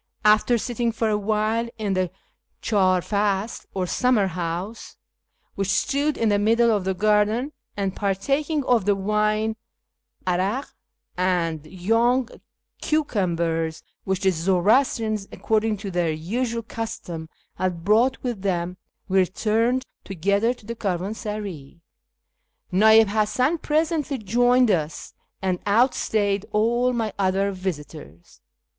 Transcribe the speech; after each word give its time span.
After 0.25 0.57
sitting 0.57 0.91
for 0.91 1.09
a 1.09 1.15
while 1.19 1.69
in 1.77 1.93
the 1.93 2.09
clidr 2.63 3.07
fasl 3.07 3.67
or 3.75 3.85
summer 3.85 4.25
house, 4.25 4.97
which 5.53 5.69
stood 5.69 6.17
in 6.17 6.29
the 6.29 6.39
middle 6.39 6.71
of 6.71 6.85
the 6.85 6.95
garden, 6.95 7.51
and 7.77 7.95
partaking 7.95 8.63
of 8.63 8.85
the 8.85 8.95
wine, 8.95 9.57
'arak, 10.25 10.73
and 11.17 11.67
young 11.67 12.29
cucumbers 12.81 13.83
which 14.03 14.21
the 14.21 14.31
Zoroastrians, 14.31 15.27
according 15.31 15.77
to 15.77 15.91
their 15.91 16.11
usual 16.11 16.63
custom, 16.63 17.29
had 17.57 17.83
brought 17.85 18.17
with 18.23 18.41
them, 18.41 18.77
we 19.07 19.19
returned 19.19 19.85
together 20.03 20.51
to 20.55 20.65
the 20.65 20.73
caravansaray. 20.75 21.79
Na'ib 22.73 23.05
Hasan 23.09 23.59
presently 23.59 24.17
joined 24.17 24.71
us, 24.71 25.13
and 25.43 25.59
outstayed 25.67 26.47
all 26.51 26.91
my 26.91 27.13
other 27.19 27.51
visitors. 27.51 28.41